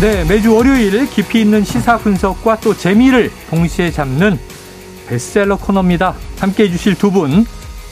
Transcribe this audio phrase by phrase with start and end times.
[0.00, 4.38] 네, 매주 월요일 깊이 있는 시사 분석과 또 재미를 동시에 잡는
[5.08, 6.14] 베스트셀러 코너입니다.
[6.38, 7.44] 함께 해주실 두 분,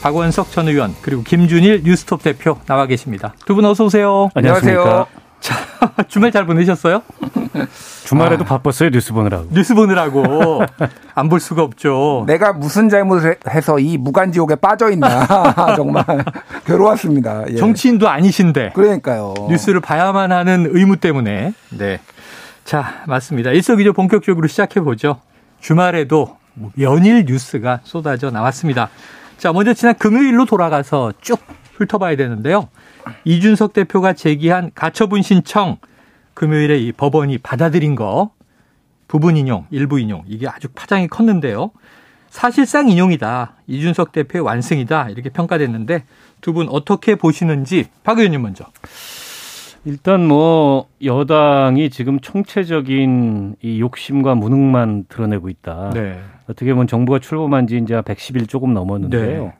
[0.02, 3.34] 박원석 전 의원 그리고 김준일 뉴스톱 대표 나와 계십니다.
[3.44, 4.28] 두 분 어서 오세요.
[4.34, 5.06] 안녕하세요.
[5.40, 5.56] 자,
[6.08, 7.02] 주말 잘 보내셨어요?
[8.04, 9.48] 주말에도 아, 바빴어요 뉴스 보느라고.
[9.50, 10.62] 뉴스 보느라고
[11.14, 12.24] 안 볼 수가 없죠.
[12.26, 15.26] 내가 무슨 잘못을 해서 이 무간지옥에 빠져 있나
[15.76, 16.04] 정말
[16.66, 17.44] 괴로웠습니다.
[17.50, 17.56] 예.
[17.56, 18.72] 정치인도 아니신데.
[18.74, 19.34] 그러니까요.
[19.48, 21.52] 뉴스를 봐야만 하는 의무 때문에.
[21.70, 22.00] 네.
[22.64, 23.50] 자 맞습니다.
[23.50, 25.20] 일석이조 본격적으로 시작해 보죠.
[25.60, 26.36] 주말에도
[26.80, 28.88] 연일 뉴스가 쏟아져 나왔습니다.
[29.38, 31.38] 자 먼저 지난 금요일로 돌아가서 쭉
[31.76, 32.68] 훑어봐야 되는데요.
[33.24, 35.76] 이준석 대표가 제기한 가처분 신청
[36.40, 38.30] 금요일에 이 법원이 받아들인 거
[39.08, 41.70] 부분 인용, 일부 인용 이게 아주 파장이 컸는데요.
[42.28, 43.54] 사실상 인용이다.
[43.66, 45.08] 이준석 대표의 완승이다.
[45.08, 46.04] 이렇게 평가됐는데
[46.42, 48.66] 두 분 어떻게 보시는지 박 의원님 먼저.
[49.86, 55.90] 일단 뭐 여당이 지금 총체적인 이 욕심과 무능만 드러내고 있다.
[55.94, 56.20] 네.
[56.50, 59.44] 어떻게 보면 정부가 출범한 지 이제 110일 조금 넘었는데요.
[59.44, 59.52] 네.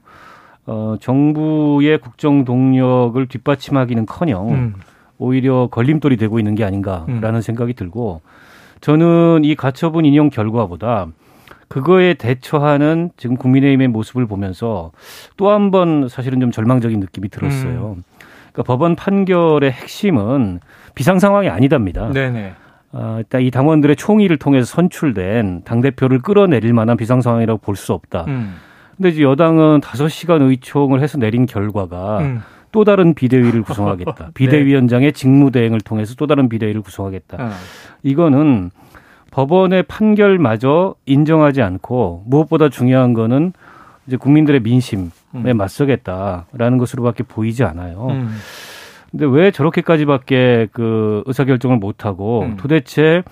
[0.67, 4.75] 어, 정부의 국정 동력을 뒷받침하기는커녕 음.
[5.19, 7.41] 오히려 걸림돌이 되고 있는 게 아닌가라는 음.
[7.41, 8.20] 생각이 들고
[8.81, 11.06] 저는 이 가처분 인용 결과보다
[11.69, 14.92] 그거에 대처하는 지금 국민의힘의 모습을 보면서
[15.37, 17.97] 또 한 번 사실은 좀 절망적인 느낌이 들었어요.
[17.98, 18.05] 음.
[18.53, 20.61] 그러니까 법원 판결의 핵심은
[20.94, 22.11] 비상 상황이 아니답니다.
[22.12, 22.53] 네네.
[22.92, 27.93] 어, 일단 이 당원들의 총의를 통해서 선출된 당 대표를 끌어내릴 만한 비상 상황이라고 볼 수
[27.93, 28.25] 없다.
[28.28, 28.55] 음.
[28.97, 32.43] 근데 이제 여당은 다섯 시간 의총을 해서 내린 결과가 음.
[32.76, 34.12] 또 다른 비대위를 구성하겠다.
[34.26, 34.31] 네.
[34.34, 37.42] 비대위원장의 직무대행을 통해서 또 다른 비대위를 구성하겠다.
[37.42, 37.50] 어.
[38.03, 38.70] 이거는
[39.31, 43.54] 법원의 판결마저 인정하지 않고 무엇보다 중요한 거는
[44.06, 45.56] 이제 국민들의 민심에 음.
[45.56, 48.09] 맞서겠다라는 것으로밖에 보이지 않아요.
[48.10, 48.37] 음.
[49.10, 52.56] 근데 왜 저렇게까지밖에 그 의사결정을 못하고 음.
[52.58, 53.22] 도대체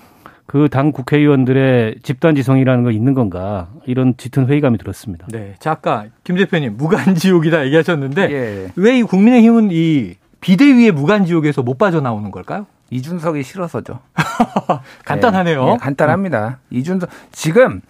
[0.46, 5.26] 그 당 국회의원들의 집단 지성이라는 거 있는 건가 이런 짙은 회의감이 들었습니다.
[5.30, 5.54] 네.
[5.58, 8.72] 자, 아까 김 대표님 무간지옥이다 얘기하셨는데 예.
[8.76, 12.66] 왜이 국민의힘은 이 비대위의 무간지옥에서 못 빠져나오는 걸까요?
[12.90, 14.00] 이준석이 싫어서죠.
[15.04, 15.64] 간단하네요.
[15.64, 16.58] 네, 네, 간단합니다.
[16.70, 17.80] 이준석 지금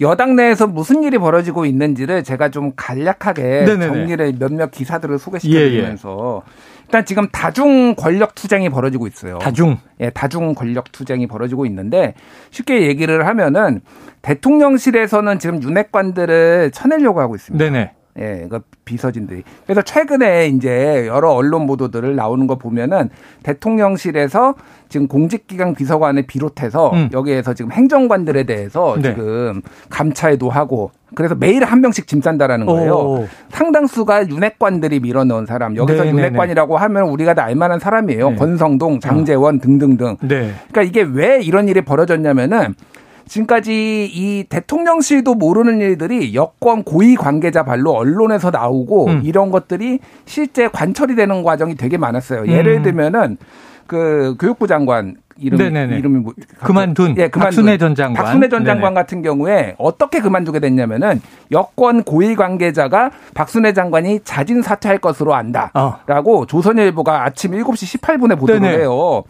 [0.00, 3.86] 여당 내에서 무슨 일이 벌어지고 있는지를 제가 좀 간략하게 네네네.
[3.86, 6.77] 정리를 몇몇 기사들을 소개시켜드리면서 예, 예.
[6.88, 9.38] 일단 지금 다중 권력 투쟁이 벌어지고 있어요.
[9.38, 9.76] 다중.
[10.00, 12.14] 예, 다중 권력 투쟁이 벌어지고 있는데
[12.50, 13.82] 쉽게 얘기를 하면은
[14.22, 17.62] 대통령실에서는 지금 윤핵관들을 쳐내려고 하고 있습니다.
[17.62, 17.92] 네네.
[18.18, 19.42] 예, 그 비서진들이.
[19.64, 23.10] 그래서 최근에 이제 여러 언론 보도들을 나오는 거 보면은
[23.42, 24.54] 대통령실에서
[24.88, 27.10] 지금 공직기강 비서관을 비롯해서 음.
[27.12, 29.14] 여기에서 지금 행정관들에 대해서 네.
[29.14, 32.92] 지금 감찰도 하고 그래서 매일 한 명씩 짐 싼다라는 거예요.
[32.92, 33.28] 오.
[33.50, 35.76] 상당수가 윤핵관들이 밀어넣은 사람.
[35.76, 36.18] 여기서 네네네.
[36.18, 38.30] 윤핵관이라고 하면 우리가 다 알만한 사람이에요.
[38.30, 38.36] 네.
[38.36, 39.58] 권성동, 장재원 어.
[39.60, 40.16] 등등등.
[40.22, 40.52] 네.
[40.70, 42.74] 그러니까 이게 왜 이런 일이 벌어졌냐면은
[43.28, 49.22] 지금까지 이 대통령실도 모르는 일들이 여권 고위 관계자 발로 언론에서 나오고 음.
[49.24, 52.46] 이런 것들이 실제 관철이 되는 과정이 되게 많았어요.
[52.48, 52.82] 예를 음.
[52.82, 53.36] 들면은
[53.86, 55.98] 그 교육부 장관 이름 네네네.
[55.98, 58.94] 이름이 뭐 그만둔 예, 그만둔 박순애 전 장관 박순애 전 장관 네네.
[58.94, 61.22] 같은 경우에 어떻게 그만두게 됐냐면은
[61.52, 66.46] 여권 고위 관계자가 박순애 장관이 자진 사퇴할 것으로 안다라고 어.
[66.46, 68.78] 조선일보가 아침 7시 18분에 보도를 네네.
[68.78, 69.22] 해요.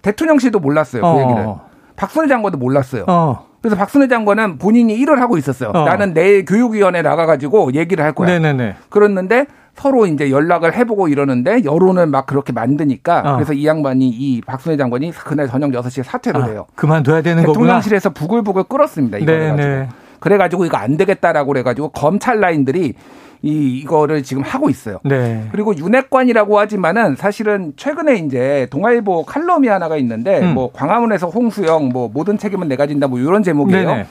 [0.00, 1.02] 대통령실도 몰랐어요.
[1.02, 1.20] 그 어.
[1.20, 1.71] 얘기를.
[2.02, 3.04] 박순애 장관도 몰랐어요.
[3.06, 3.46] 어.
[3.60, 5.70] 그래서 박순애 장관은 본인이 일을 하고 있었어요.
[5.72, 5.84] 어.
[5.84, 8.26] 나는 내일 교육위원회 나가가지고 얘기를 할 거야.
[8.26, 8.74] 네네네.
[8.88, 9.46] 그랬는데
[9.76, 13.34] 서로 이제 연락을 해보고 이러는데 여론을 막 그렇게 만드니까 어.
[13.36, 16.66] 그래서 이 양반이 이 박순애 장관이 그날 저녁 6시에 사퇴를 아, 해요.
[16.74, 17.52] 그만둬야 되는 거구나.
[17.52, 19.18] 대통령실에서 부글부글 끓었습니다.
[19.18, 19.88] 이거 가지고.
[20.18, 22.94] 그래가지고 이거 안 되겠다라고 그래가지고 검찰 라인들이
[23.42, 25.00] 이 이거를 지금 하고 있어요.
[25.04, 25.46] 네.
[25.50, 30.54] 그리고 윤핵관이라고 하지만은 사실은 최근에 이제 동아일보 칼럼이 하나가 있는데 음.
[30.54, 33.88] 뭐 광화문에서 홍수영 뭐 모든 책임은 내가 진다 뭐 이런 제목이에요.
[33.88, 34.06] 네네.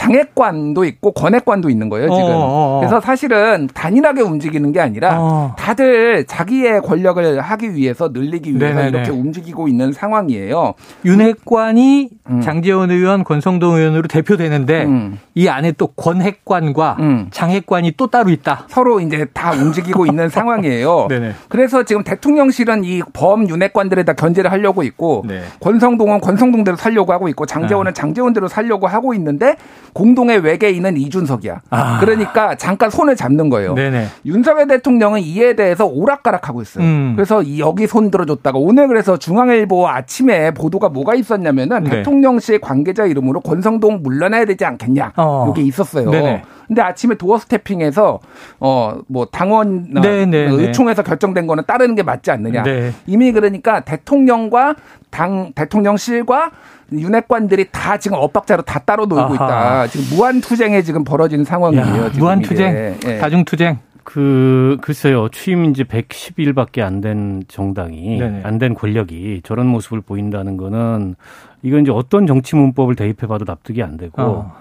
[0.00, 2.22] 장애관도 있고 권액관도 있는 거예요 지금.
[2.22, 2.32] 어어어.
[2.32, 2.80] 어, 어.
[2.80, 5.54] 그래서 사실은 단일하게 움직이는 게 아니라 어.
[5.58, 8.88] 다들 자기의 권력을 하기 위해서 늘리기 위해서 네네네.
[8.88, 10.72] 이렇게 움직이고 있는 상황이에요.
[11.04, 12.40] 윤핵관이 음.
[12.40, 15.18] 장재원 의원, 권성동 의원으로 대표되는데 음.
[15.34, 17.28] 이 안에 또 권핵관과 음.
[17.30, 18.64] 장핵관이 또 따로 있다.
[18.68, 21.08] 서로 이제 다 움직이고 있는 상황이에요.
[21.10, 21.32] 네네.
[21.48, 25.42] 그래서 지금 대통령실은 이 범윤핵관들에 다 견제를 하려고 있고 네.
[25.60, 27.92] 권성동은 권성동대로 살려고 하고 있고 장재원은 아.
[27.92, 29.56] 장재원대로 살려고 하고 있는데
[29.92, 31.60] 공동의 외계인은 이준석이야.
[31.70, 32.00] 아.
[32.00, 33.74] 그러니까 잠깐 손을 잡는 거예요.
[33.74, 34.06] 네네.
[34.26, 36.84] 윤석열 대통령은 이에 대해서 오락가락하고 있어요.
[36.84, 37.12] 음.
[37.16, 41.90] 그래서 여기 손 들어줬다가 오늘 그래서 중앙일보 아침에 보도가 뭐가 있었냐면은 네.
[41.90, 45.12] 대통령실 관계자 이름으로 권성동 물러나야 되지 않겠냐.
[45.16, 45.50] 어.
[45.50, 46.10] 이게 있었어요.
[46.10, 46.42] 네네.
[46.68, 48.20] 근데 아침에 도어 스태핑에서
[48.60, 50.26] 어 뭐 당원 네네네.
[50.26, 50.62] 네, 네.
[50.62, 52.62] 의총에서 결정된 거는 따르는 게 맞지 않느냐.
[52.62, 52.92] 네.
[53.06, 54.76] 이미 그러니까 대통령과
[55.10, 56.50] 당 대통령실과
[56.92, 59.34] 윤핵관들이 다 지금 엇박자로 다 따로 놀고 아하.
[59.34, 59.86] 있다.
[59.88, 62.10] 지금 무한 투쟁에 지금 벌어진 상황이에요.
[62.18, 63.18] 무한 투쟁, 예.
[63.18, 63.78] 다중 투쟁.
[64.02, 71.14] 그 글쎄요 취임 이제 110일밖에 안 된 정당이 안 된 권력이 저런 모습을 보인다는 거는
[71.62, 74.52] 이건 이제 어떤 정치 문법을 대입해봐도 납득이 안 되고 어.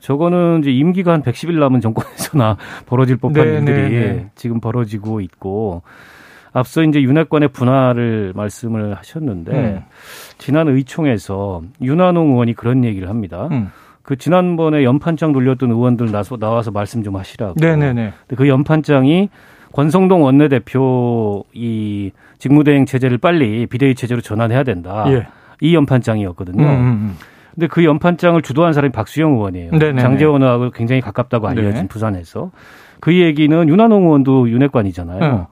[0.00, 2.56] 저거는 이제 임기가 한 110일 남은 정권에서나
[2.86, 3.58] 벌어질 법한 네네네.
[3.80, 4.30] 일들이 네.
[4.34, 5.82] 지금 벌어지고 있고
[6.58, 9.80] 앞서 이제 윤핵관의 분할을 말씀을 하셨는데 음.
[10.38, 13.48] 지난 의총에서 윤한홍 의원이 그런 얘기를 합니다.
[13.50, 13.70] 음.
[14.02, 17.54] 그 지난번에 연판장 돌렸던 의원들 나서 나와서 말씀 좀 하시라고.
[17.60, 18.12] 네네네.
[18.36, 19.28] 그 연판장이
[19.72, 25.04] 권성동 원내대표 이 직무대행 체제를 빨리 비대위 체제로 전환해야 된다.
[25.08, 25.26] 예.
[25.60, 26.62] 이 연판장이었거든요.
[26.62, 27.16] 음, 음, 음.
[27.54, 29.72] 근데 그 연판장을 주도한 사람이 박수영 의원이에요.
[29.72, 30.00] 네네네.
[30.00, 31.88] 장재원 의원하고 굉장히 가깝다고 알려진 네.
[31.88, 32.50] 부산에서.
[33.00, 35.22] 그 얘기는 윤한홍 의원도 윤핵관이잖아요.
[35.22, 35.44] 음.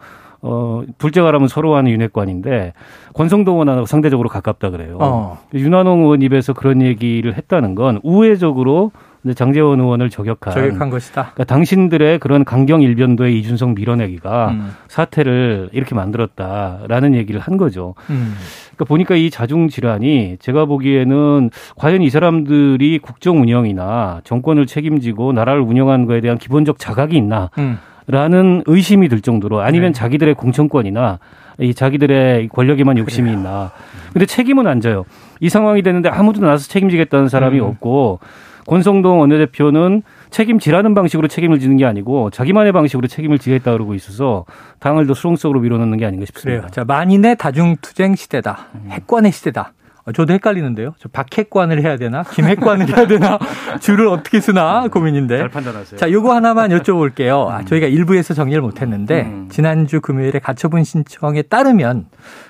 [0.46, 2.72] 어, 둘째가 라면 서로 하는 윤핵관인데
[3.14, 4.98] 권성동 의원하고 상대적으로 가깝다 그래요.
[5.00, 5.38] 어.
[5.52, 8.93] 윤한홍 의원 입에서 그런 얘기를 했다는 건 우회적으로
[9.34, 11.22] 장재원 의원을 저격한, 저격한 것이다.
[11.34, 14.70] 그러니까 당신들의 그런 강경 일변도의 이준석 밀어내기가 음.
[14.87, 17.94] 사태를 이렇게 만들었다라는 얘기를 한 거죠.
[18.10, 18.34] 음.
[18.66, 25.60] 그러니까 보니까 이 자중 질환이 제가 보기에는 과연 이 사람들이 국정 운영이나 정권을 책임지고 나라를
[25.60, 27.50] 운영하는 거에 대한 기본적 자각이 있나?
[27.58, 27.78] 음.
[28.08, 29.98] 라는 의심이 들 정도로 아니면 네.
[29.98, 31.18] 자기들의 공천권이나
[31.58, 33.72] 이 자기들의 권력에만 욕심이 있나.
[34.12, 35.04] 근데 책임은 안 져요.
[35.40, 37.64] 이 상황이 됐는데 아무도 나서 책임지겠다는 사람이 음.
[37.64, 38.20] 없고
[38.66, 44.44] 권성동 원내대표는 책임지라는 방식으로 책임을 지는 게 아니고 자기만의 방식으로 책임을 지겠다 그러고 있어서
[44.80, 46.62] 당을 더 수렁속으로 밀어넣는 게 아닌가 싶습니다.
[46.62, 46.70] 그래요.
[46.70, 48.66] 자, 만인의 다중투쟁 시대다.
[48.74, 48.88] 음.
[48.90, 49.72] 핵관의 시대다.
[50.06, 50.94] 어, 저도 헷갈리는데요.
[50.98, 52.22] 저 박핵관을 해야 되나?
[52.22, 53.38] 김핵관을 해야 되나?
[53.80, 54.86] 줄을 어떻게 쓰나?
[54.88, 55.38] 고민인데.
[55.38, 55.98] 잘 판단하세요.
[55.98, 57.48] 자, 요거 하나만 여쭤볼게요.
[57.48, 59.48] 아, 저희가 일부에서 정리를 못 했는데, 음.
[59.50, 62.06] 지난주 금요일에 가처분 신청에 따르면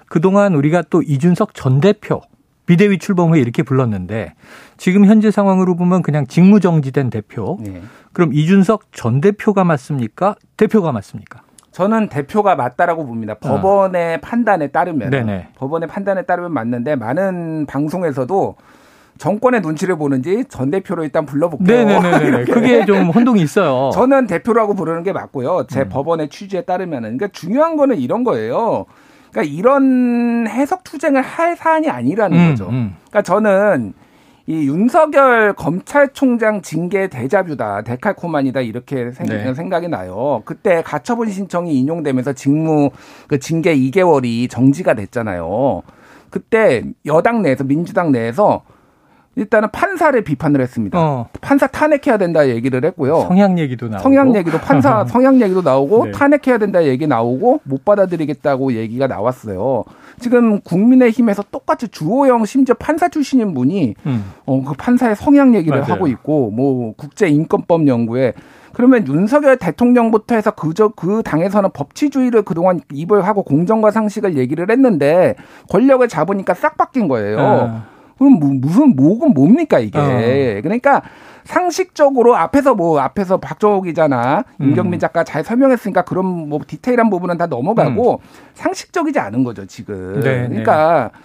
[0.08, 2.20] 그동안 우리가 또 이준석 전 대표
[2.66, 4.34] 비대위 출범 후에 이렇게 불렀는데
[4.76, 7.58] 지금 현재 상황으로 보면 그냥 직무정지된 대표.
[7.62, 7.80] 네.
[8.12, 10.34] 그럼 이준석 전 대표가 맞습니까?
[10.56, 11.42] 대표가 맞습니까?
[11.76, 13.34] 저는 대표가 맞다라고 봅니다.
[13.34, 13.36] 어.
[13.38, 15.48] 법원의 판단에 따르면 네네.
[15.56, 18.54] 법원의 판단에 따르면 맞는데 많은 방송에서도
[19.18, 21.84] 정권의 눈치를 보는지 전 대표로 일단 불러볼게요.
[21.84, 22.44] 네네네.
[22.50, 23.90] 그게 좀 혼동이 있어요.
[23.92, 25.66] 저는 대표라고 부르는 게 맞고요.
[25.68, 25.88] 제 음.
[25.90, 28.86] 법원의 취지에 따르면은 그러니까 중요한 거는 이런 거예요.
[29.30, 32.70] 그러니까 이런 해석 투쟁을 할 사안이 아니라는 음, 거죠.
[32.70, 32.96] 음.
[33.10, 33.92] 그러니까 저는
[34.48, 39.54] 이 윤석열 검찰총장 징계 대자뷰다, 데칼코만이다 이렇게 네.
[39.54, 40.42] 생각이 나요.
[40.44, 42.90] 그때 가처분 신청이 인용되면서 직무
[43.26, 45.82] 그 징계 2개월이 정지가 됐잖아요.
[46.30, 48.62] 그때 여당 내에서 민주당 내에서
[49.36, 50.98] 일단은 판사를 비판을 했습니다.
[50.98, 51.28] 어.
[51.42, 53.20] 판사 탄핵해야 된다 얘기를 했고요.
[53.20, 54.02] 성향 얘기도 나오고.
[54.02, 56.10] 성향 얘기도 판사 성향 얘기도 나오고 네.
[56.12, 59.84] 탄핵해야 된다 얘기 나오고 못 받아들이겠다고 얘기가 나왔어요.
[60.18, 64.32] 지금 국민의힘에서 똑같이 주호영 심지어 판사 출신인 분이 음.
[64.46, 65.92] 어, 그 판사의 성향 얘기를 맞아요.
[65.92, 68.32] 하고 있고 뭐 국제 인권법 연구에
[68.72, 75.34] 그러면 윤석열 대통령부터 해서 그저 그 당에서는 법치주의를 그동안 입을 하고 공정과 상식을 얘기를 했는데
[75.70, 77.38] 권력을 잡으니까 싹 바뀐 거예요.
[77.38, 77.95] 어.
[78.18, 79.98] 그럼 뭐, 무슨 뭐건 뭡니까 이게?
[79.98, 80.60] 어.
[80.62, 81.02] 그러니까
[81.44, 84.68] 상식적으로 앞에서 뭐 앞에서 박정호 기자나 음.
[84.68, 88.18] 임경민 작가 잘 설명했으니까 그런 뭐 디테일한 부분은 다 넘어가고 음.
[88.54, 90.20] 상식적이지 않은 거죠 지금.
[90.20, 90.48] 네, 네.
[90.48, 91.20] 그러니까 네.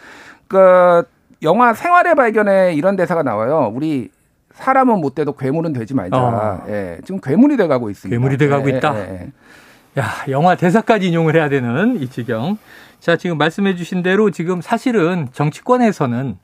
[0.48, 1.04] 그
[1.44, 3.72] 영화 생활의 발견에 이런 대사가 나와요.
[3.74, 4.10] 우리
[4.54, 6.18] 사람은 못 돼도 괴물은 되지 말자.
[6.18, 6.64] 어.
[6.68, 8.16] 예, 지금 괴물이 돼가고 있습니다.
[8.16, 8.96] 괴물이 돼가고 예, 있다.
[8.96, 10.02] 예, 예.
[10.02, 12.58] 야, 영화 대사까지 인용을 해야 되는 이 지경.
[13.00, 16.38] 자, 지금 말씀해 주신 대로 지금 사실은 정치권에서는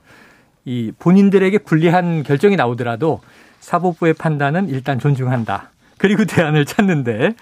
[0.68, 3.22] 이 본인들에게 불리한 결정이 나오더라도
[3.60, 5.70] 사법부의 판단은 일단 존중한다.
[5.96, 7.34] 그리고 대안을 찾는데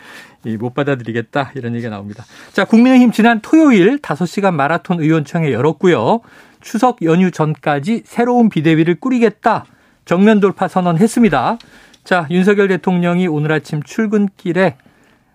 [0.60, 2.24] 못 받아들이겠다 이런 얘기가 나옵니다.
[2.52, 6.20] 자, 국민의힘 지난 토요일 5시간 마라톤 의원총회 열었고요.
[6.60, 9.64] 추석 연휴 전까지 새로운 비대위를 꾸리겠다.
[10.04, 11.58] 정면 돌파 선언했습니다.
[12.04, 14.76] 자, 윤석열 대통령이 오늘 아침 출근길에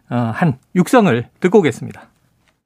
[0.09, 2.10] 어, 한 육성을 듣고 오겠습니다.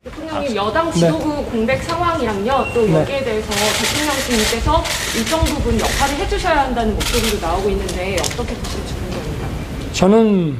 [0.05, 1.43] 대통령님 여당 지도부 네.
[1.49, 2.93] 공백 상황이랑요 또 네.
[2.93, 3.23] 여기에 네.
[3.23, 4.83] 대해서 대통령님께서
[5.17, 9.47] 일정 부분 역할을 해주셔야 한다는 목소리도 나오고 있는데 어떻게 보실지 궁금합니다.
[9.93, 10.59] 저는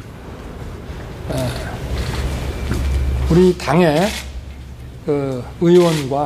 [3.30, 4.08] 우리 당의
[5.06, 6.26] 그 의원과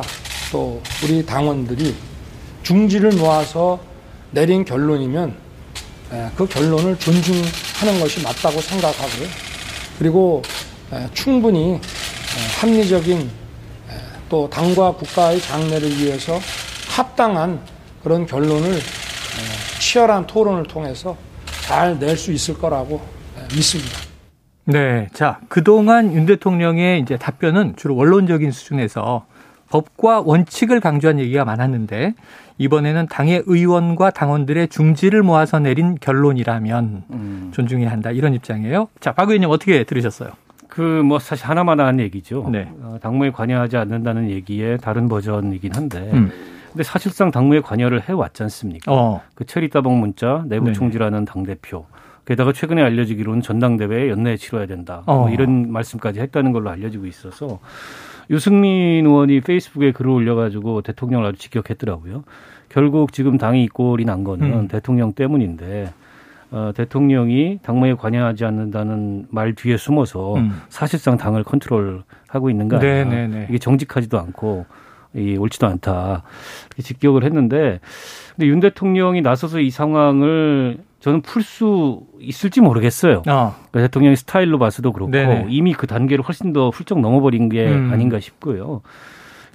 [0.50, 1.94] 또 우리 당원들이
[2.62, 3.80] 중지를 놓아서
[4.30, 5.36] 내린 결론이면
[6.36, 9.28] 그 결론을 존중하는 것이 맞다고 생각하고요.
[9.98, 10.40] 그리고
[11.12, 11.78] 충분히
[12.60, 13.26] 합리적인
[14.28, 16.38] 또 당과 국가의 장래를 위해서
[16.94, 17.58] 합당한
[18.02, 18.74] 그런 결론을
[19.80, 21.16] 치열한 토론을 통해서
[21.66, 23.00] 잘 낼 수 있을 거라고
[23.54, 23.96] 믿습니다.
[24.64, 25.08] 네.
[25.14, 29.24] 자, 그동안 윤 대통령의 이제 답변은 주로 원론적인 수준에서
[29.70, 32.12] 법과 원칙을 강조한 얘기가 많았는데
[32.58, 37.50] 이번에는 당의 의원과 당원들의 중지를 모아서 내린 결론이라면 음.
[37.54, 38.88] 존중해야 한다 이런 입장이에요.
[39.00, 40.30] 자, 박 의원님 어떻게 들으셨어요?
[40.70, 42.48] 그 뭐 사실 하나만 한 얘기죠.
[42.50, 42.68] 네.
[42.80, 46.10] 어, 당무에 관여하지 않는다는 얘기의 다른 버전이긴 한데.
[46.12, 46.30] 음.
[46.70, 48.92] 근데 사실상 당무에 관여를 해 왔지 않습니까?
[48.92, 49.20] 어.
[49.34, 50.72] 그 체리따봉 문자 내부 네.
[50.72, 51.86] 총지라는 당 대표.
[52.24, 55.02] 게다가 최근에 알려지기로는 전당대회에 연내에 치러야 된다.
[55.06, 55.20] 뭐 어.
[55.22, 57.58] 뭐 이런 말씀까지 했다는 걸로 알려지고 있어서
[58.30, 62.22] 유승민 의원이 페이스북에 글을 올려가지고 대통령을 아주 직격했더라고요.
[62.68, 64.68] 결국 지금 당이 이 꼴이 난 거는 음.
[64.68, 65.92] 대통령 때문인데
[66.52, 70.60] 어, 대통령이 당무에 관여하지 않는다는 말 뒤에 숨어서 음.
[70.68, 73.04] 사실상 당을 컨트롤하고 있는 거 아니야.
[73.04, 73.26] 네네네.
[73.26, 73.46] 네, 네.
[73.48, 74.66] 이게 정직하지도 않고
[75.14, 76.22] 이 옳지도 않다.
[76.68, 77.80] 이렇게 직격을 했는데
[78.36, 83.18] 근데 윤 대통령이 나서서 이 상황을 저는 풀 수 있을지 모르겠어요.
[83.26, 83.54] 어.
[83.70, 85.46] 그러니까 대통령의 스타일로 봐서도 그렇고 네네.
[85.48, 87.90] 이미 그 단계를 훨씬 더 훌쩍 넘어버린 게 음.
[87.92, 88.82] 아닌가 싶고요.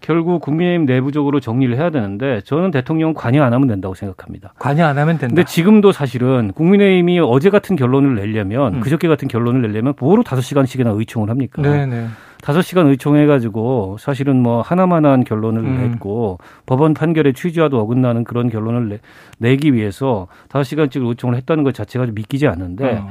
[0.05, 4.53] 결국 국민의힘 내부적으로 정리를 해야 되는데 저는 대통령 관여 안 하면 된다고 생각합니다.
[4.59, 5.33] 관여 안 하면 된다.
[5.33, 8.79] 근데 지금도 사실은 국민의힘이 어제 같은 결론을 내려면 음.
[8.81, 11.63] 그저께 같은 결론을 내려면 뭐로 다섯 시간씩이나 의총을 합니까?
[11.63, 12.05] 네네.
[12.43, 15.89] 다섯 시간 의총해가지고 사실은 뭐 하나만한 결론을 음.
[15.89, 18.99] 냈고 법원 판결에 취지와도 어긋나는 그런 결론을 내,
[19.39, 23.09] 내기 위해서 다섯 시간씩 의총을 했다는 것 자체가 좀 믿기지 않는데 어.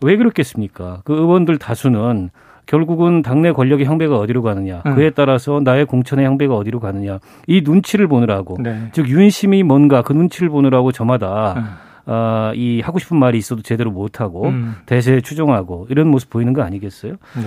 [0.00, 1.02] 왜 그렇겠습니까?
[1.04, 2.30] 그 의원들 다수는
[2.66, 4.94] 결국은 당내 권력의 향배가 어디로 가느냐 음.
[4.94, 8.88] 그에 따라서 나의 공천의 향배가 어디로 가느냐 이 눈치를 보느라고 네.
[8.92, 11.64] 즉 윤심이 뭔가 그 눈치를 보느라고 저마다 음.
[12.04, 14.74] 어, 이 하고 싶은 말이 있어도 제대로 못하고 음.
[14.86, 17.12] 대세에 추종하고 이런 모습 보이는 거 아니겠어요?
[17.12, 17.42] 네.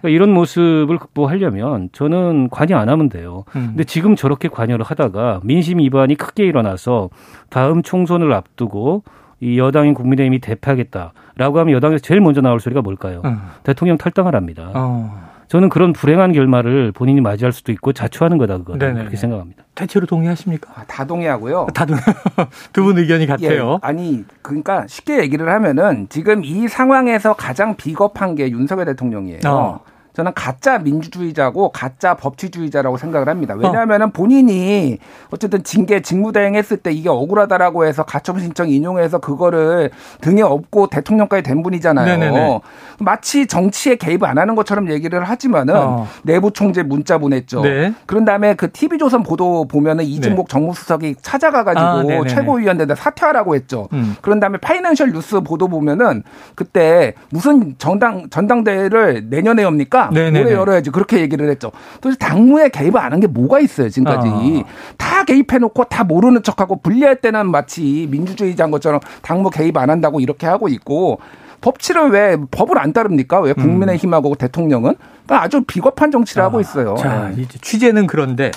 [0.00, 3.44] 그러니까 이런 모습을 극복하려면 저는 관여 안 하면 돼요.
[3.54, 3.68] 음.
[3.68, 7.10] 근데 지금 저렇게 관여를 하다가 민심 위반이 크게 일어나서
[7.50, 9.04] 다음 총선을 앞두고
[9.40, 13.22] 이 여당인 국민의힘이 대표하겠다라고 하면 여당에서 제일 먼저 나올 소리가 뭘까요?
[13.24, 13.40] 음.
[13.62, 14.70] 대통령 탈당을 합니다.
[14.74, 15.30] 어.
[15.48, 19.64] 저는 그런 불행한 결말을 본인이 맞이할 수도 있고 자초하는 거다 그거는 그렇게 생각합니다.
[19.74, 20.70] 대체로 동의하십니까?
[20.76, 21.66] 아, 다 동의하고요.
[21.74, 22.00] 다 동의.
[22.72, 23.72] 두분 의견이 같아요.
[23.72, 29.40] 예, 아니 그러니까 쉽게 얘기를 하면은 지금 이 상황에서 가장 비겁한 게 윤석열 대통령이에요.
[29.46, 29.80] 어.
[30.12, 33.54] 저는 가짜 민주주의자고 가짜 법치주의자라고 생각을 합니다.
[33.56, 34.06] 왜냐하면 어.
[34.08, 34.98] 본인이
[35.30, 39.90] 어쨌든 징계 직무대행했을 때 이게 억울하다라고 해서 가처분 신청 인용해서 그거를
[40.20, 42.06] 등에 업고 대통령까지 된 분이잖아요.
[42.06, 42.60] 네네네.
[42.98, 46.06] 마치 정치에 개입 안 하는 것처럼 얘기를 하지만은 어.
[46.22, 47.62] 내부 총재 문자 보냈죠.
[47.62, 47.94] 네.
[48.06, 50.52] 그런 다음에 그 TV조선 보도 보면은 이진복 네.
[50.52, 53.88] 정무수석이 찾아가가지고 아, 최고위원들한테 사퇴하라고 했죠.
[53.92, 54.16] 음.
[54.20, 56.22] 그런 다음에 파이낸셜 뉴스 보도 보면은
[56.54, 59.99] 그때 무슨 정당 전당대회를 내년에 엽니까?
[60.06, 60.10] 열까?
[60.12, 60.40] 네네네.
[60.40, 60.90] 올해 열어야지.
[60.90, 61.70] 그렇게 얘기를 했죠.
[62.00, 64.28] 도대체 당무에 개입 안한 게 뭐가 있어요, 지금까지.
[64.28, 64.64] 어.
[64.96, 70.46] 다 개입해놓고 다 모르는 척하고 분리할 때는 마치 민주주의자인 것처럼 당무 개입 안 한다고 이렇게
[70.46, 71.20] 하고 있고
[71.60, 73.40] 법치를 왜 법을 안 따릅니까?
[73.40, 74.34] 왜 국민의힘하고 음.
[74.36, 74.94] 대통령은
[75.26, 76.94] 그러니까 아주 비겁한 정치를 아, 하고 있어요.
[76.98, 77.42] 자, 네.
[77.42, 78.50] 이제 취재는 그런데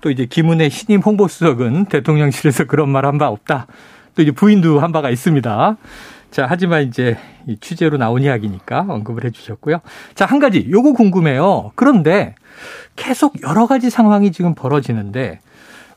[0.00, 3.66] 또 이제 김은혜 신임 홍보수석은 대통령실에서 그런 말 한 바 없다.
[4.14, 5.76] 또 이제 부인도 한 바가 있습니다.
[6.30, 7.16] 자, 하지만 이제
[7.46, 9.80] 이 취재로 나온 이야기니까 언급을 해 주셨고요.
[10.14, 11.72] 자, 한 가지 요거 궁금해요.
[11.74, 12.34] 그런데
[12.96, 15.40] 계속 여러 가지 상황이 지금 벌어지는데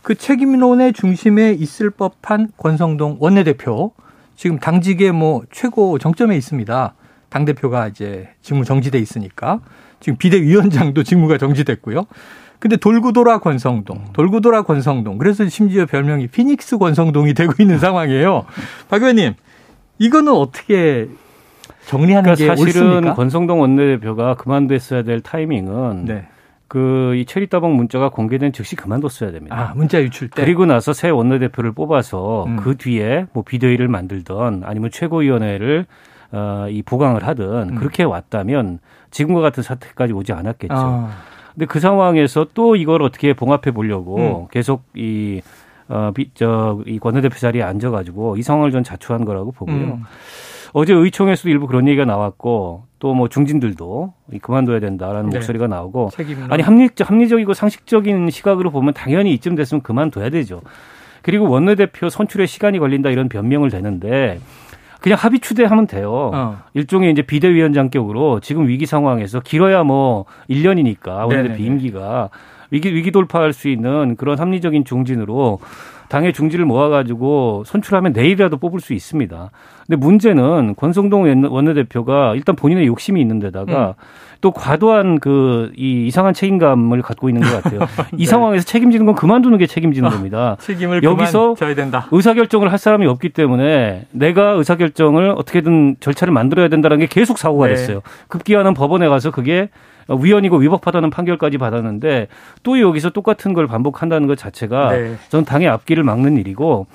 [0.01, 3.91] 그 책임론의 중심에 있을 법한 권성동 원내대표
[4.35, 6.93] 지금 당직의 뭐 최고 정점에 있습니다.
[7.29, 9.59] 당 대표가 이제 직무 정지돼 있으니까
[9.99, 12.05] 지금 비대위원장도 직무가 정지됐고요.
[12.59, 15.17] 근데 돌고 돌아 권성동, 돌고 돌아 권성동.
[15.17, 18.45] 그래서 심지어 별명이 피닉스 권성동이 되고 있는 상황이에요.
[18.89, 19.35] 박 의원님,
[19.99, 21.07] 이거는 어떻게
[21.85, 23.13] 정리하는 그러니까 게 사실은 옳습니까?
[23.15, 26.27] 권성동 원내대표가 그만뒀어야 될 타이밍은 네.
[26.67, 29.71] 그이 체리 따봉 문자가 공개된 즉시 그만뒀어야 됩니다.
[29.71, 30.43] 아, 문자 유출 때.
[30.43, 32.57] 그리고 나서 새 원내대표를 뽑아서 음.
[32.57, 35.87] 그 뒤에 뭐 비대위를 만들던 아니면 최고위원회를
[36.31, 37.75] 어, 이 보강을 하든 음.
[37.75, 38.79] 그렇게 왔다면
[39.09, 40.73] 지금과 같은 사태까지 오지 않았겠죠.
[40.75, 41.09] 아.
[41.53, 44.47] 근데 그 상황에서 또 이걸 어떻게 봉합해 보려고 음.
[44.51, 45.41] 계속 이
[45.89, 49.75] 어, 비, 저, 이 권내대표 자리에 앉아가지고 이 상황을 전 자초한 거라고 보고요.
[49.75, 50.03] 음.
[50.73, 55.37] 어제 의총에서도 일부 그런 얘기가 나왔고 또 뭐 중진들도 그만둬야 된다라는 네.
[55.37, 56.51] 목소리가 나오고 책임론.
[56.51, 60.61] 아니 합리 합리적이고 상식적인 시각으로 보면 당연히 이쯤 됐으면 그만둬야 되죠.
[61.23, 64.39] 그리고 원내대표 선출에 시간이 걸린다 이런 변명을 대는데
[65.01, 66.31] 그냥 합의 추대하면 돼요.
[66.33, 66.57] 어.
[66.73, 72.29] 일종의 이제 비대위원장격으로 지금 위기 상황에서 길어야 뭐 1년이니까 원내대표 임기가
[72.71, 75.59] 위기 위기 돌파할 수 있는 그런 합리적인 중진으로
[76.07, 79.51] 당의 중지를 모아가지고 선출하면 내일이라도 뽑을 수 있습니다.
[79.85, 84.03] 근데 문제는 권성동 원내대표가 일단 본인의 욕심이 있는 데다가 음.
[84.41, 87.79] 또 과도한 그 이 이상한 책임감을 갖고 있는 것 같아요.
[88.11, 88.17] 네.
[88.17, 90.57] 이 상황에서 책임지는 건 그만두는 게 책임지는 아, 겁니다.
[90.59, 92.07] 책임을 여기서 져야 된다.
[92.11, 97.75] 의사결정을 할 사람이 없기 때문에 내가 의사결정을 어떻게든 절차를 만들어야 된다는 게 계속 사고가 네.
[97.75, 98.01] 됐어요.
[98.27, 99.69] 급기야는 법원에 가서 그게
[100.15, 102.27] 위헌이고 위법하다는 판결까지 받았는데
[102.63, 105.15] 또 여기서 똑같은 걸 반복한다는 것 자체가 네.
[105.29, 106.87] 전 당의 앞길을 막는 일이고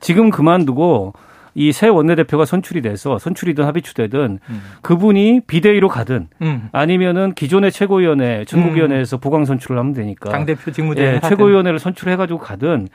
[0.00, 1.14] 지금 그만두고
[1.54, 4.62] 이새 원내대표가 선출이 돼서 선출이든 합의추되든 음.
[4.82, 6.68] 그분이 비대위로 가든 음.
[6.72, 9.20] 아니면은 기존의 최고위원회 전국위원회에서 음.
[9.20, 12.88] 보강 선출을 하면 되니까 당대표 직무대행 예, 최고위원회를 선출해가지고 가든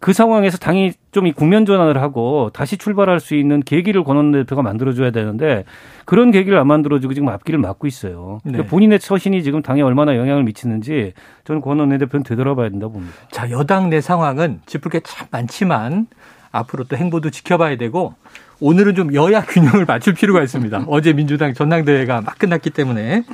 [0.00, 4.62] 그 상황에서 당이 좀 이 국면 전환을 하고 다시 출발할 수 있는 계기를 권원 대표가
[4.62, 5.64] 만들어줘야 되는데
[6.06, 8.38] 그런 계기를 안 만들어주고 지금 앞길을 막고 있어요.
[8.42, 8.68] 그러니까 네.
[8.68, 11.12] 본인의 처신이 지금 당에 얼마나 영향을 미치는지
[11.44, 13.14] 저는 권원 대표는 되돌아봐야 된다고 봅니다.
[13.30, 16.06] 자 여당 내 상황은 짚을 게 참 많지만
[16.52, 18.14] 앞으로 또 행보도 지켜봐야 되고
[18.60, 20.84] 오늘은 좀 여야 균형을 맞출 필요가 있습니다.
[20.86, 23.24] 어제 민주당 전당대회가 막 끝났기 때문에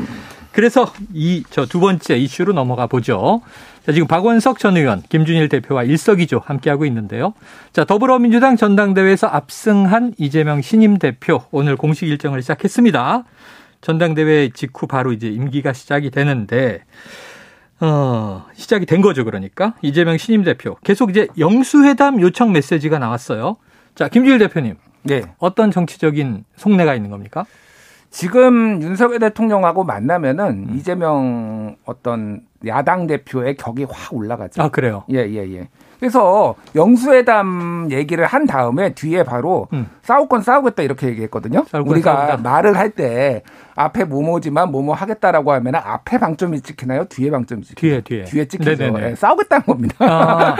[0.53, 3.43] 그래서 이 저 두 번째 이슈로 넘어가 보죠.
[3.85, 7.35] 자, 지금 박원석 전 의원, 김준일 대표와 일석이조 함께하고 있는데요.
[7.73, 13.25] 자, 더불어민주당 전당대회에서 압승한 이재명 신임 대표 오늘 공식 일정을 시작했습니다.
[13.83, 16.83] 전당대회 직후 바로 이제 임기가 시작이 되는데
[17.81, 19.75] 어, 시작이 된 거죠, 그러니까.
[19.83, 20.77] 이재명 신임 대표.
[20.83, 23.57] 계속 이제 영수회담 요청 메시지가 나왔어요.
[23.95, 24.77] 자, 김준일 대표님.
[25.07, 25.23] 네.
[25.39, 27.47] 어떤 정치적인 속내가 있는 겁니까?
[28.11, 30.75] 지금 윤석열 대통령하고 만나면은 음.
[30.77, 34.63] 이재명 어떤 야당 대표의 격이 확 올라가죠.
[34.63, 35.05] 아, 그래요?
[35.11, 35.69] 예, 예, 예.
[35.99, 39.89] 그래서 영수회담 얘기를 한 다음에 뒤에 바로 음.
[40.03, 41.65] 싸울 건 싸우겠다 이렇게 얘기했거든요.
[41.85, 42.37] 우리가 싸우다.
[42.43, 43.43] 말을 할 때
[43.75, 47.05] 앞에 뭐뭐지만 뭐뭐 하겠다라고 하면 앞에 방점이 찍히나요?
[47.07, 48.01] 뒤에 방점이 찍히나요?
[48.01, 48.91] 뒤에 뒤에 뒤에 찍히죠.
[48.93, 49.95] 네, 싸우겠다는 겁니다.
[49.99, 50.57] 아,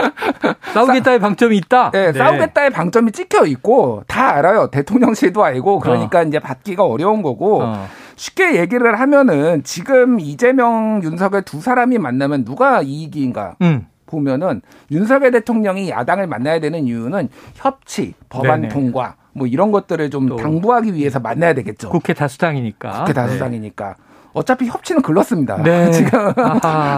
[0.73, 1.91] 싸우겠다의 방점이 있다.
[1.91, 4.69] 네, 네, 싸우겠다의 방점이 찍혀 있고 다 알아요.
[4.69, 6.23] 대통령실도 알고 그러니까 어.
[6.23, 7.63] 이제 받기가 어려운 거고.
[7.63, 7.87] 어.
[8.17, 13.55] 쉽게 얘기를 하면은 지금 이재명 윤석열 두 사람이 만나면 누가 이익인가?
[13.61, 13.85] 음.
[14.07, 18.73] 보면은 윤석열 대통령이 야당을 만나야 되는 이유는 협치, 법안 네네.
[18.73, 21.89] 통과 뭐 이런 것들을 좀 당부하기 위해서 만나야 되겠죠.
[21.89, 23.03] 국회 다수당이니까.
[23.03, 23.87] 국회 다수당이니까.
[23.89, 24.07] 네.
[24.37, 25.57] 어차피 협치는 글렀습니다.
[25.63, 25.89] 네.
[25.91, 26.33] 지금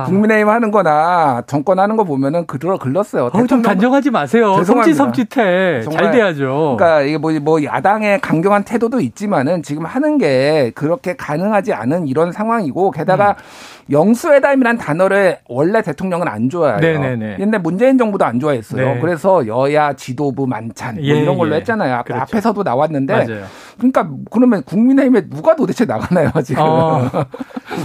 [0.06, 3.30] 국민의힘 하는 거나 정권 하는 거 보면은 그대로 글렀어요.
[3.32, 4.62] 어, 좀 단정하지 마세요.
[4.63, 5.84] 섬지섬짓해.
[5.89, 6.76] 잘 돼야죠.
[6.78, 12.34] 그러니까 이게 뭐, 뭐 야당의 강경한 태도도 있지만은 지금 하는 게 그렇게 가능하지 않은 이런
[12.34, 13.79] 상황이고 게다가 음.
[13.91, 16.80] 영수회담이란 단어를 원래 대통령은 안 좋아해요.
[16.80, 17.38] 네네네.
[17.39, 18.93] 옛날 문재인 정부도 안 좋아했어요.
[18.95, 18.99] 네.
[18.99, 21.58] 그래서 여야 지도부 만찬 뭐 예, 이런 걸로 예.
[21.58, 22.04] 했잖아요.
[22.06, 22.21] 그렇죠.
[22.21, 23.45] 앞에서도 나왔는데 맞아요.
[23.78, 26.63] 그러니까 그러면 국민의힘에 누가 도대체 나가나요 지금?
[26.63, 27.10] 어.
[27.12, 27.19] 또,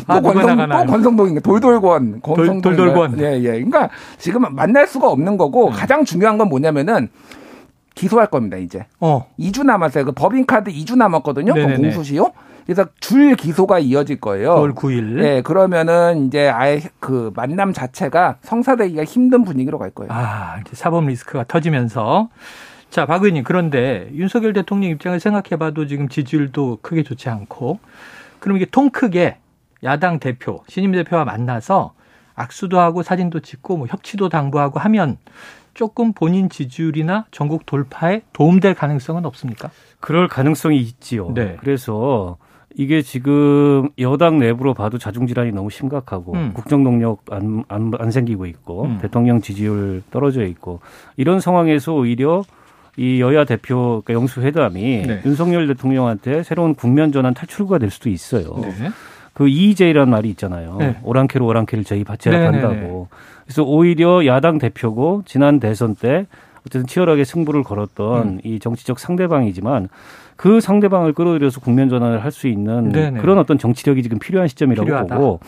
[0.07, 3.21] 아, 권성, 또 권성동인가 돌돌권, 권성동 돌, 돌권.
[3.21, 3.51] 예, 예.
[3.53, 3.89] 그러니까
[4.19, 5.73] 지금 만날 수가 없는 거고 음.
[5.73, 7.09] 가장 중요한 건 뭐냐면은
[7.95, 8.87] 기소할 겁니다 이제.
[9.01, 9.27] 어.
[9.39, 10.05] 2주 남았어요.
[10.05, 11.55] 그 법인카드 2주 남았거든요.
[11.55, 12.33] 그 공수시효.
[12.67, 14.55] 그래서 줄 기소가 이어질 거예요.
[14.57, 15.21] 9월 9일.
[15.21, 20.11] 네, 그러면은 이제 아예 그 만남 자체가 성사되기가 힘든 분위기로 갈 거예요.
[20.13, 22.31] 아, 이제 사법 리스크가 터지면서
[22.89, 27.81] 자, 박 의원님 그런데 윤석열 대통령 입장을 생각해 봐도 지금 지지율도 크게 좋지 않고
[28.39, 29.39] 그럼 이게 통 크게
[29.83, 31.93] 야당 대표, 신임 대표와 만나서
[32.35, 35.19] 악수도 하고 사진도 찍고 뭐 협치도 당부하고 하면
[35.75, 39.71] 조금 본인 지지율이나 전국 돌파에 도움될 가능성은 없습니까?
[40.01, 41.33] 그럴 가능성이 있지요.
[41.35, 41.57] 네.
[41.61, 42.37] 그래서
[42.77, 46.53] 이게 지금 여당 내부로 봐도 자중질환이 너무 심각하고 음.
[46.55, 48.99] 국정 동력 안, 안, 안 생기고 있고 음.
[49.01, 50.81] 대통령 지지율 떨어져 있고
[51.17, 52.43] 이런 상황에서 오히려
[52.97, 55.23] 이 여야 대표 그러니까 영수회담이 네.
[55.25, 58.55] 윤석열 대통령한테 새로운 국면 전환 탈출구가 될 수도 있어요.
[58.61, 58.91] 네.
[59.33, 60.77] 그 EJ라는 말이 있잖아요.
[60.79, 60.97] 네.
[61.03, 63.09] 오랑캐로 오랑캐를 저희 받쳐야 네, 네, 한다고.
[63.11, 63.17] 네.
[63.45, 66.27] 그래서 오히려 야당 대표고 지난 대선 때
[66.67, 68.41] 어쨌든 치열하게 승부를 걸었던 음.
[68.43, 69.89] 이 정치적 상대방이지만
[70.37, 73.21] 그 상대방을 끌어들여서 국면 전환을 할 수 있는 네네.
[73.21, 75.17] 그런 어떤 정치력이 지금 필요한 시점이라고 필요하다.
[75.17, 75.41] 보고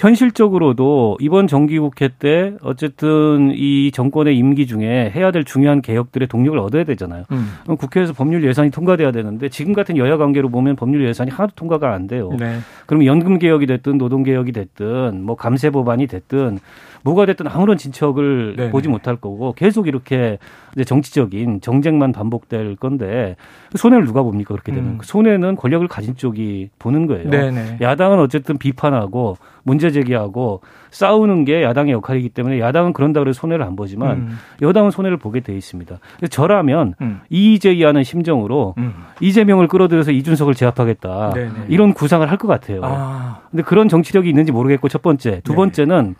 [0.00, 6.84] 현실적으로도 이번 정기국회 때 어쨌든 이 정권의 임기 중에 해야 될 중요한 개혁들의 동력을 얻어야
[6.84, 7.24] 되잖아요.
[7.30, 7.76] 음.
[7.76, 12.06] 국회에서 법률 예산이 통과돼야 되는데 지금 같은 여야 관계로 보면 법률 예산이 하나도 통과가 안
[12.06, 12.30] 돼요.
[12.38, 12.60] 네.
[12.86, 16.58] 그럼 연금 개혁이 됐든 노동 개혁이 됐든 뭐 감세 법안이 됐든
[17.02, 18.70] 뭐가 됐든 아무런 진척을 네네.
[18.70, 20.38] 보지 못할 거고 계속 이렇게
[20.74, 23.36] 이제 정치적인 정쟁만 반복될 건데
[23.74, 24.98] 손해를 누가 봅니까 그렇게 되면 음.
[24.98, 27.30] 그 손해는 권력을 가진 쪽이 보는 거예요.
[27.30, 27.78] 네네.
[27.80, 33.76] 야당은 어쨌든 비판하고 문제 제기하고 싸우는 게 야당의 역할이기 때문에 야당은 그런다 그래서 손해를 안
[33.76, 34.38] 보지만 음.
[34.60, 35.98] 여당은 손해를 보게 돼 있습니다.
[36.30, 37.20] 저라면 음.
[37.30, 38.94] 이의제기하는 심정으로 음.
[39.20, 41.50] 이재명을 끌어들여서 이준석을 제압하겠다 네네.
[41.68, 42.80] 이런 구상을 할 것 같아요.
[42.82, 43.40] 아.
[43.50, 45.56] 근데 그런 정치력이 있는지 모르겠고 첫 번째, 두 네.
[45.56, 46.14] 번째는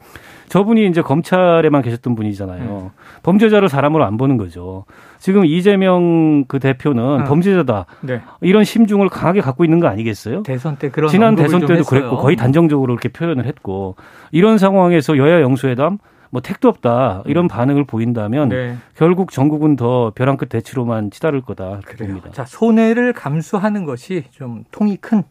[0.50, 2.90] 저분이 이제 검찰에만 계셨던 분이잖아요.
[3.20, 3.22] 음.
[3.22, 4.84] 범죄자를 사람으로 안 보는 거죠.
[5.18, 7.24] 지금 이재명 그 대표는 음.
[7.24, 7.86] 범죄자다.
[8.00, 8.20] 네.
[8.40, 10.42] 이런 심중을 강하게 갖고 있는 거 아니겠어요?
[10.42, 13.96] 대선 때 그런 지난 대선 때도 그랬고 거의 단정적으로 이렇게 표현을 했고
[14.32, 15.98] 이런 상황에서 여야 영수회담
[16.30, 17.48] 뭐 택도 없다 이런 음.
[17.48, 18.76] 반응을 보인다면 네.
[18.96, 22.30] 결국 전국은 더 벼랑 끝 대치로만 치달을 거다 그럽니다.
[22.30, 25.24] 자 손해를 감수하는 것이 좀 통이 큰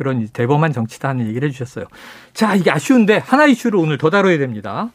[0.00, 1.84] 그런 대범한 정치다 는 얘기를 해주셨어요.
[2.32, 4.90] 자, 이게 아쉬운데 하나 이슈를 오늘 더 다뤄야 됩니다.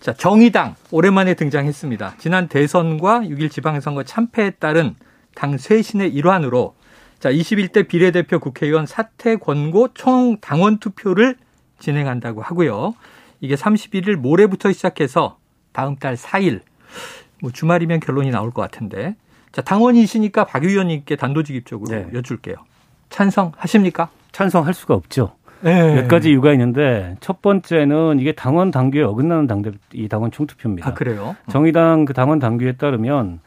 [0.00, 2.14] 자, 정의당 오랜만에 등장했습니다.
[2.18, 4.94] 지난 대선과 6일 지방선거 참패에 따른
[5.34, 6.74] 당 쇄신의 일환으로
[7.18, 11.36] 자, 21대 비례대표 국회의원 사퇴 권고 총 당원 투표를
[11.78, 12.94] 진행한다고 하고요.
[13.40, 15.38] 이게 31일 모레부터 시작해서
[15.72, 16.60] 다음 달 4일
[17.40, 19.16] 뭐 주말이면 결론이 나올 것 같은데
[19.52, 22.06] 자, 당원이시니까 박 의원님께 단도직입적으로 네.
[22.12, 22.56] 여쭐게요.
[23.08, 24.10] 찬성하십니까?
[24.32, 25.35] 찬성할 수가 없죠.
[25.60, 25.94] 네.
[25.94, 30.90] 몇 가지 이유가 있는데 첫 번째는 이게 당원 당규에 어긋나는 당대 이 당원 총투표입니다.
[30.90, 31.36] 아, 그래요?
[31.48, 33.40] 정의당 그 당원 당규에 따르면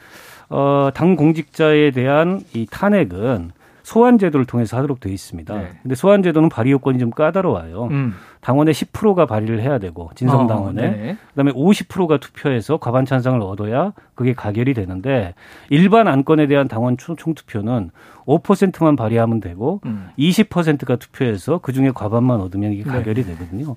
[0.50, 3.52] 어, 당 공직자에 대한 이 탄핵은
[3.90, 5.52] 소환 제도를 통해서 하도록 되어 있습니다.
[5.52, 5.70] 네.
[5.82, 7.86] 근데 소환 제도는 발의 요건이 좀 까다로워요.
[7.86, 8.14] 음.
[8.40, 11.18] 당원의 10%가 발의를 해야 되고 진성 당원에 어, 네.
[11.30, 15.34] 그다음에 50%가 투표해서 과반 찬성을 얻어야 그게 가결이 되는데
[15.72, 17.90] 일반 안건에 대한 당원 총투표는
[18.28, 20.10] 5%만 발의하면 되고 음.
[20.20, 22.92] 20%가 투표해서 그 중에 과반만 얻으면 이게 네.
[22.92, 23.34] 가결이 네.
[23.34, 23.76] 되거든요.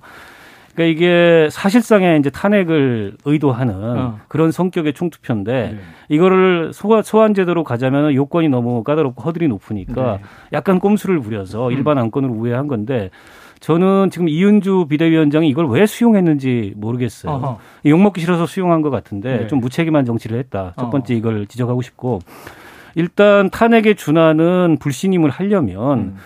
[0.74, 4.18] 그러니까 이게 사실상의 이제 탄핵을 의도하는 어.
[4.28, 5.78] 그런 성격의 총투표인데 네.
[6.08, 10.22] 이거를 소환, 소환 제도로 가자면 요건이 너무 까다롭고 허들이 높으니까 네.
[10.52, 11.72] 약간 꼼수를 부려서 음.
[11.72, 13.11] 일반 안건으로 우회한 건데
[13.61, 17.58] 저는 지금 이은주 비대위원장이 이걸 왜 수용했는지 모르겠어요.
[17.87, 19.46] 욕먹기 싫어서 수용한 것 같은데 네.
[19.46, 20.74] 좀 무책임한 정치를 했다.
[20.76, 22.18] 첫 번째 이걸 지적하고 싶고
[22.96, 26.16] 일단 탄핵에 준하는 불신임을 하려면 음.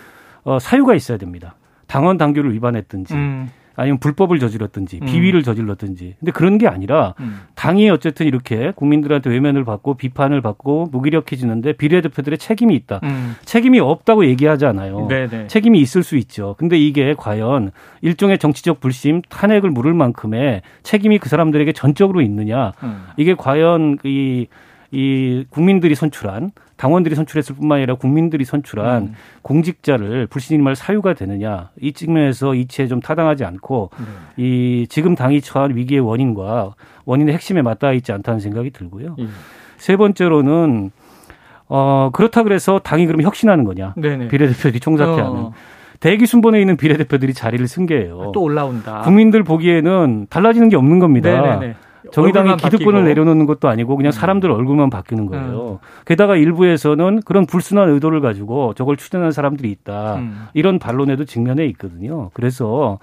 [0.45, 1.57] 어, 사유가 있어야 됩니다.
[1.87, 3.51] 당원 당규를 위반했든지 음.
[3.77, 5.07] 아니면 불법을 저질렀든지 음.
[5.07, 7.41] 비위를 저질렀든지 근데 그런 게 아니라 음.
[7.55, 13.01] 당이 어쨌든 이렇게 국민들한테 외면을 받고 비판을 받고 무기력해지는데 비례대표들의 책임이 있다.
[13.05, 13.37] 음.
[13.45, 15.07] 책임이 없다고 얘기하지 않아요.
[15.09, 15.47] 네네.
[15.49, 16.57] 책임이 있을 수 있죠.
[16.59, 22.73] 근데 이게 과연 일종의 정치적 불심 탄핵을 물을 만큼의 책임이 그 사람들에게 전적으로 있느냐.
[22.83, 23.07] 음.
[23.17, 24.47] 이게 과연 이
[24.97, 29.15] 이 국민들이 선출한 당원들이 선출했을 뿐만 아니라 국민들이 선출한 음.
[29.43, 34.43] 공직자를 불신임할 사유가 되느냐 이 측면에서 이치에 좀 타당하지 않고 네.
[34.43, 39.17] 이 지금 당이 처한 위기의 원인과 원인의 핵심에 맞닿아 있지 않다는 생각이 들고요.
[39.19, 39.29] 음.
[39.77, 40.91] 세 번째로는
[41.69, 44.29] 어 그렇다 그래서 당이 그럼 혁신하는 거냐 네네.
[44.29, 45.53] 비례대표들이 총사퇴하는 어.
[46.01, 48.33] 대기 순번에 있는 비례대표들이 자리를 쓴 게예요.
[48.33, 49.03] 또 올라온다.
[49.03, 51.31] 국민들 보기에는 달라지는 게 없는 겁니다.
[51.31, 51.75] 네네네.
[52.13, 54.13] 정의당이 기득권을 내려놓는 것도 아니고 그냥 음.
[54.13, 55.81] 사람들 얼굴만 바뀌는 거예요.
[55.83, 56.05] 음.
[56.05, 60.17] 게다가 일부에서는 그런 불순한 의도를 가지고 저걸 추진하는 사람들이 있다.
[60.17, 60.47] 음.
[60.55, 62.31] 이런 반론에도 직면해 있거든요.
[62.35, 62.99] 그래서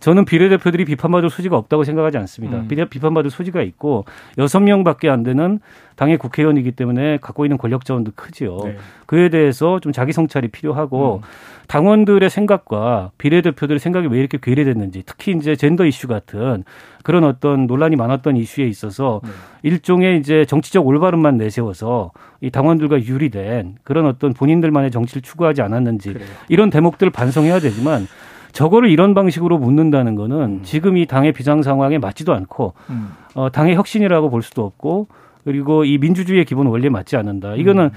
[0.00, 2.58] 저는 비례대표들이 비판받을 소지가 없다고 생각하지 않습니다.
[2.58, 2.68] 음.
[2.68, 4.04] 비판받을 소지가 있고
[4.38, 5.58] 여섯 명밖에 안 되는
[5.96, 8.58] 당의 국회의원이기 때문에 갖고 있는 권력 자원도 크지요.
[8.64, 8.76] 네.
[9.06, 11.28] 그에 대해서 좀 자기 성찰이 필요하고 음.
[11.68, 16.64] 당원들의 생각과 비례대표들의 생각이 왜 이렇게 괴리됐는지 특히 이제 젠더 이슈 같은
[17.02, 19.30] 그런 어떤 논란이 많았던 이슈에 있어서 네.
[19.62, 26.28] 일종의 이제 정치적 올바름만 내세워서 이 당원들과 유리된 그런 어떤 본인들만의 정치를 추구하지 않았는지 그래요.
[26.48, 28.06] 이런 대목들을 반성해야 되지만
[28.52, 30.60] 저거를 이런 방식으로 묻는다는 거는 음.
[30.62, 33.10] 지금 이 당의 비상 상황에 맞지도 않고 음.
[33.34, 35.08] 어, 당의 혁신이라고 볼 수도 없고
[35.44, 37.54] 그리고 이 민주주의의 기본 원리에 맞지 않는다.
[37.54, 37.90] 이거는 음.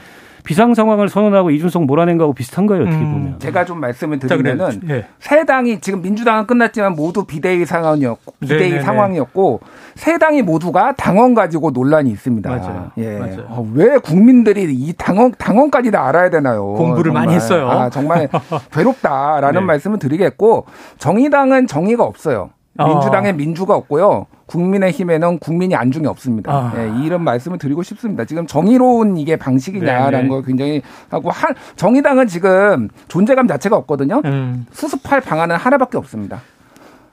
[0.44, 3.12] 비상 상황을 선언하고 이준석 몰아낸 거하고 비슷한 거예요, 어떻게 음.
[3.12, 3.40] 보면.
[3.40, 5.06] 제가 좀 말씀을 드리면은 네.
[5.20, 8.82] 새 당이 지금 민주당은 끝났지만 모두 비대위 상황이었고 비대위 네네네.
[8.84, 9.60] 상황이었고
[9.96, 12.50] 새 당이 모두가 당원 가지고 논란이 있습니다.
[12.50, 12.92] 맞아요.
[12.98, 13.18] 예.
[13.18, 13.46] 맞아요.
[13.50, 16.66] 어, 왜 국민들이 이 당원 당원까지 다 알아야 되나요?
[16.74, 17.26] 공부를 정말.
[17.26, 17.70] 많이 했어요.
[17.70, 18.30] 아, 정말
[18.74, 19.66] 괴롭다라는 네.
[19.66, 20.66] 말씀을 드리겠고
[20.98, 22.50] 정의당은 정의가 없어요.
[22.78, 24.28] 민주당에 민주가 없고요.
[24.46, 26.52] 국민의힘에는 국민이 안중에 없습니다.
[26.52, 26.74] 아.
[26.76, 28.26] 네, 이런 말씀을 드리고 싶습니다.
[28.26, 30.28] 지금 정의로운 이게 방식이냐라는 네네.
[30.30, 34.22] 걸 굉장히 하고 한 정의당은 지금 존재감 자체가 없거든요.
[34.26, 34.66] 음.
[34.72, 36.42] 수습할 방안은 하나밖에 없습니다.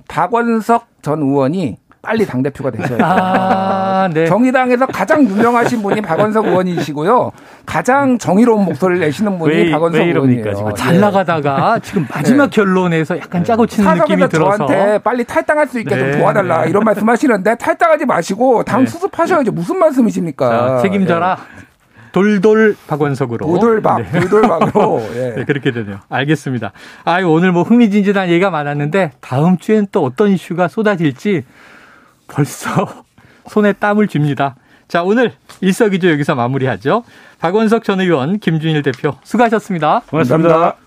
[0.09, 3.07] 박원석 전 의원이 빨리 당 대표가 되셔야 돼요.
[3.07, 4.27] 아, 네.
[4.27, 7.33] 정의당에서 가장 유명하신 분이 박원석 의원이시고요.
[7.64, 10.75] 가장 정의로운 목소리를 내시는 분이 왜, 박원석 왜 의원이에요.
[10.75, 11.01] 잘 네.
[11.01, 12.51] 나가다가 지금 마지막 네.
[12.51, 16.12] 결론에서 약간 짜고 치는 느낌이 들어서 저한테 빨리 탈당할 수 있게 네.
[16.12, 18.87] 좀 도와달라 이런 말씀하시는데 탈당하지 마시고 당 네.
[18.87, 19.53] 수습하셔야죠.
[19.53, 20.49] 무슨 말씀이십니까?
[20.49, 21.38] 자, 책임져라.
[22.16, 23.47] 돌돌 박원석으로.
[23.47, 24.21] 돌돌박, 네.
[24.21, 25.03] 돌돌박으로.
[25.16, 25.35] 예.
[25.37, 25.99] 네, 그렇게 되네요.
[26.09, 26.73] 알겠습니다.
[27.05, 31.42] 아, 오늘 뭐 흥미진진한 얘기가 많았는데 다음 주엔 또 어떤 이슈가 쏟아질지
[32.27, 33.05] 벌써
[33.49, 34.57] 손에 땀을 줍니다.
[34.89, 37.05] 자, 오늘 일석이조 여기서 마무리하죠.
[37.41, 40.03] 박원석 전 의원, 김준일 대표 수고하셨습니다.
[40.09, 40.49] 고맙습니다.
[40.49, 40.77] 고맙습니다.